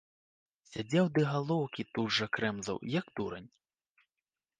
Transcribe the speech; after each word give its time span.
Сядзеў 0.69 1.09
ды 1.17 1.21
галоўкі 1.31 1.85
тут 1.97 2.07
жа 2.19 2.25
крэмзаў, 2.37 2.77
як 2.99 3.05
дурань. 3.21 3.49